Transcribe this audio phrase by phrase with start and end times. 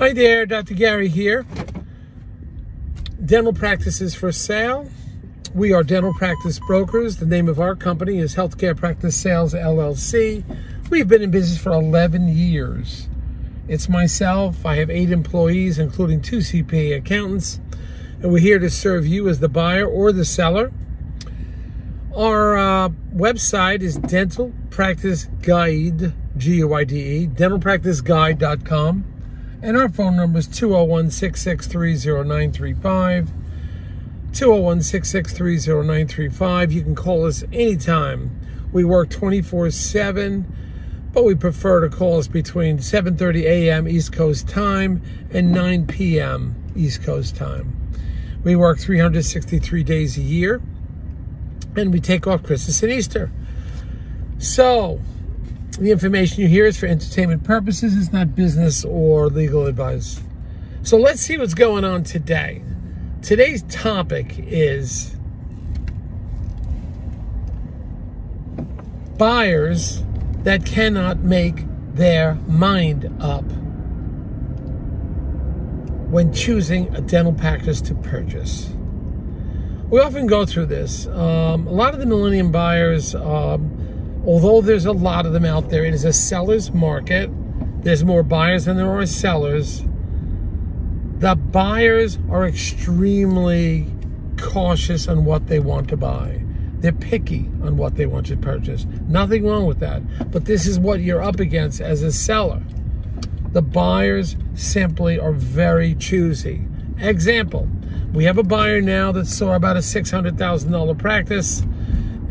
[0.00, 0.72] Hi there, Dr.
[0.72, 1.44] Gary here.
[3.22, 4.90] Dental practices for sale.
[5.54, 7.18] We are dental practice brokers.
[7.18, 10.42] The name of our company is Healthcare Practice Sales LLC.
[10.88, 13.10] We've been in business for 11 years.
[13.68, 14.64] It's myself.
[14.64, 17.60] I have eight employees, including two CPA accountants,
[18.22, 20.72] and we're here to serve you as the buyer or the seller.
[22.16, 29.09] Our uh, website is Dental Practice Guide, G U I D E, dentalpracticeguide.com.
[29.62, 33.30] And our phone number is 201 663 0935.
[34.32, 36.72] 201 663 0935.
[36.72, 38.30] You can call us anytime.
[38.72, 40.46] We work 24 7,
[41.12, 43.86] but we prefer to call us between 7:30 a.m.
[43.86, 46.54] East Coast time and 9 p.m.
[46.74, 47.76] East Coast time.
[48.42, 50.62] We work 363 days a year,
[51.76, 53.30] and we take off Christmas and Easter.
[54.38, 55.00] So,
[55.78, 57.96] the information you hear is for entertainment purposes.
[57.96, 60.20] It's not business or legal advice.
[60.82, 62.62] So let's see what's going on today.
[63.22, 65.16] Today's topic is
[69.18, 70.02] buyers
[70.44, 73.44] that cannot make their mind up
[76.10, 78.70] when choosing a dental practice to purchase.
[79.90, 81.06] We often go through this.
[81.08, 83.76] Um, a lot of the millennium buyers, um,
[84.26, 87.30] although there's a lot of them out there, it is a seller's market.
[87.82, 89.82] There's more buyers than there are sellers.
[91.18, 93.86] The buyers are extremely
[94.38, 96.42] cautious on what they want to buy.
[96.80, 98.86] They're picky on what they want to purchase.
[99.06, 100.30] Nothing wrong with that.
[100.30, 102.62] But this is what you're up against as a seller.
[103.52, 106.66] The buyers simply are very choosy.
[106.98, 107.68] Example,
[108.12, 111.62] we have a buyer now that saw about a $600,000 practice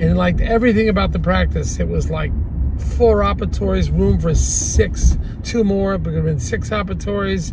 [0.00, 1.78] and liked everything about the practice.
[1.80, 2.32] It was like
[2.78, 7.52] four operatories, room for six, two more, but it have been six operatories,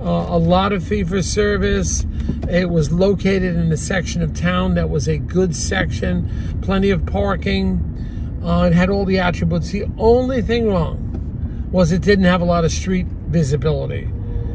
[0.00, 2.06] uh, a lot of fee for service.
[2.48, 7.06] It was located in a section of town that was a good section, plenty of
[7.06, 8.40] parking.
[8.42, 9.70] Uh, it had all the attributes.
[9.70, 14.10] The only thing wrong was it didn't have a lot of street visibility.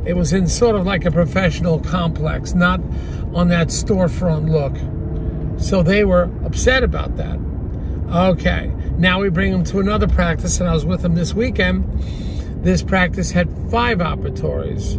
[0.06, 2.80] It was in sort of like a professional complex, not
[3.34, 4.76] on that storefront look.
[5.58, 7.40] So they were upset about that.
[8.10, 11.84] Okay, now we bring them to another practice, and I was with them this weekend.
[12.64, 14.96] This practice had five operatories,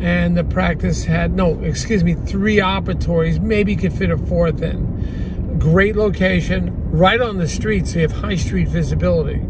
[0.00, 5.58] and the practice had, no, excuse me, three operatories, maybe could fit a fourth in.
[5.58, 9.44] Great location, right on the street, so you have high street visibility.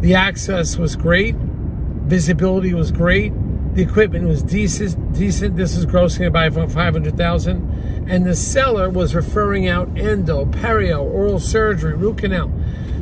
[0.00, 3.32] The access was great, visibility was great,
[3.74, 5.14] the equipment was decent.
[5.14, 5.56] Decent.
[5.56, 11.02] This is grossing about five hundred thousand, and the seller was referring out endo, perio,
[11.02, 12.52] oral surgery, root canal.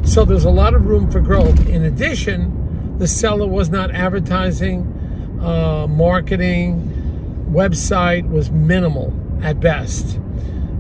[0.05, 1.69] So there's a lot of room for growth.
[1.69, 10.19] In addition, the seller was not advertising, uh, marketing, website was minimal at best.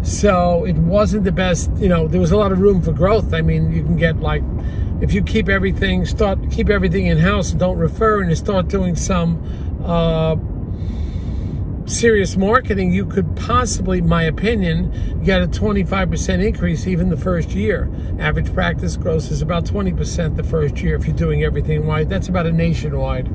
[0.02, 1.70] So it wasn't the best.
[1.76, 3.34] You know, there was a lot of room for growth.
[3.34, 4.42] I mean, you can get like
[5.00, 8.68] if you keep everything, start keep everything in house, and don't refer, and you start
[8.68, 9.42] doing some
[9.84, 10.36] uh,
[11.86, 17.90] serious marketing, you could possibly, my opinion, get a 25% increase even the first year.
[18.18, 22.08] Average practice gross is about 20% the first year if you're doing everything wide.
[22.08, 23.28] That's about a nationwide.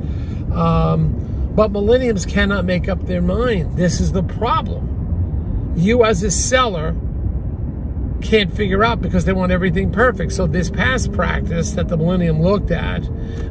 [0.52, 3.78] Um, but millenniums cannot make up their mind.
[3.78, 5.74] This is the problem.
[5.76, 6.96] You, as a seller,
[8.22, 10.32] can't figure out because they want everything perfect.
[10.34, 13.08] So this past practice that the Millennium looked at,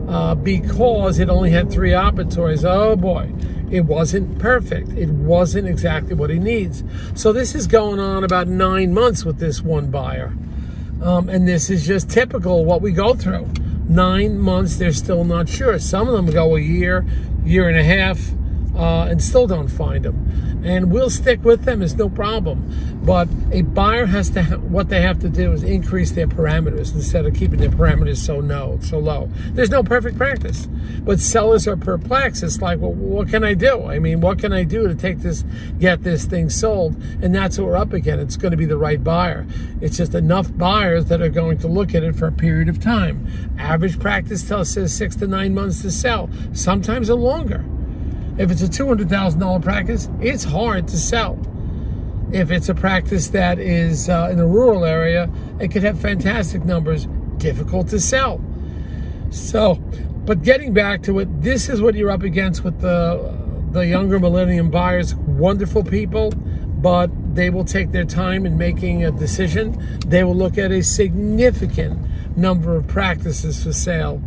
[0.08, 3.32] uh, because it only had three operatories, oh boy,
[3.70, 4.90] it wasn't perfect.
[4.90, 6.84] It wasn't exactly what he needs.
[7.14, 10.34] So this is going on about nine months with this one buyer.
[11.02, 13.48] Um, and this is just typical what we go through.
[13.88, 15.78] Nine months, they're still not sure.
[15.78, 17.04] Some of them go a year,
[17.44, 18.30] year and a half,
[18.76, 20.62] uh, and still don't find them.
[20.64, 23.00] And we'll stick with them, it's no problem.
[23.04, 26.94] But a buyer has to, ha- what they have to do is increase their parameters
[26.94, 29.28] instead of keeping their parameters so low, so low.
[29.50, 30.66] There's no perfect practice.
[31.00, 32.42] But sellers are perplexed.
[32.42, 33.84] It's like, well, what can I do?
[33.84, 35.44] I mean, what can I do to take this,
[35.78, 36.96] get this thing sold?
[37.22, 38.18] And that's what we're up again.
[38.18, 39.46] It's going to be the right buyer.
[39.82, 42.80] It's just enough buyers that are going to look at it for a period of
[42.80, 43.54] time.
[43.58, 47.64] Average practice tells says six to nine months to sell, sometimes a longer.
[48.36, 51.38] If it's a $200,000 practice, it's hard to sell.
[52.32, 56.64] If it's a practice that is uh, in a rural area, it could have fantastic
[56.64, 58.40] numbers, difficult to sell.
[59.30, 59.76] So,
[60.24, 64.20] but getting back to it, this is what you're up against with the the younger
[64.20, 65.14] millennium buyers.
[65.14, 70.00] Wonderful people, but they will take their time in making a decision.
[70.06, 74.22] They will look at a significant number of practices for sale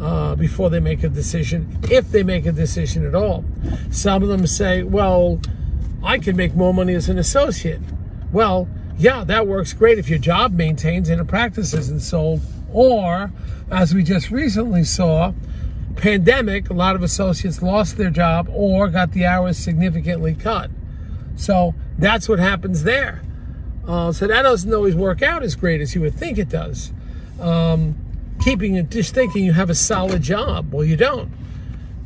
[0.00, 3.44] uh, before they make a decision, if they make a decision at all.
[3.90, 5.40] Some of them say, well,
[6.02, 7.80] I can make more money as an associate.
[8.32, 8.68] Well,
[8.98, 12.40] yeah, that works great if your job maintains and a practice isn't sold.
[12.72, 13.32] Or,
[13.70, 15.32] as we just recently saw,
[15.96, 20.70] pandemic, a lot of associates lost their job or got the hours significantly cut.
[21.36, 23.22] So that's what happens there.
[23.86, 26.92] Uh, so that doesn't always work out as great as you would think it does.
[27.40, 27.96] Um,
[28.40, 30.72] keeping it, just thinking you have a solid job.
[30.72, 31.30] Well, you don't.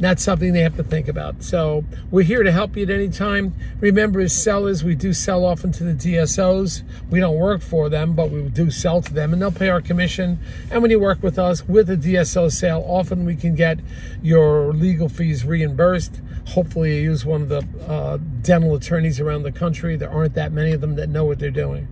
[0.01, 1.45] That's something they have to think about.
[1.45, 3.55] So we're here to help you at any time.
[3.81, 6.83] Remember, as sellers, we do sell often to the DSOs.
[7.09, 9.81] We don't work for them, but we do sell to them, and they'll pay our
[9.81, 10.41] commission.
[10.71, 13.79] And when you work with us with a DSO sale, often we can get
[14.21, 16.21] your legal fees reimbursed.
[16.49, 19.97] Hopefully, you use one of the uh, dental attorneys around the country.
[19.97, 21.89] There aren't that many of them that know what they're doing.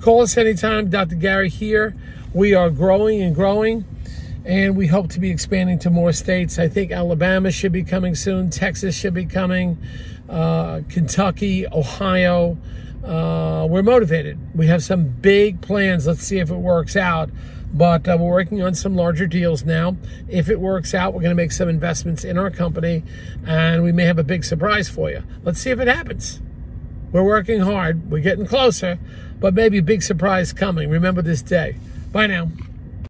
[0.00, 0.88] Call us anytime.
[0.88, 1.16] Dr.
[1.16, 1.94] Gary here.
[2.32, 3.84] We are growing and growing
[4.48, 6.58] and we hope to be expanding to more states.
[6.58, 9.76] I think Alabama should be coming soon, Texas should be coming,
[10.28, 12.56] uh, Kentucky, Ohio.
[13.04, 14.38] Uh, we're motivated.
[14.54, 16.06] We have some big plans.
[16.06, 17.30] Let's see if it works out.
[17.72, 19.96] But uh, we're working on some larger deals now.
[20.28, 23.04] If it works out, we're going to make some investments in our company,
[23.46, 25.22] and we may have a big surprise for you.
[25.42, 26.40] Let's see if it happens.
[27.12, 28.10] We're working hard.
[28.10, 28.98] We're getting closer,
[29.38, 30.90] but maybe a big surprise coming.
[30.90, 31.76] Remember this day.
[32.12, 32.50] Bye now.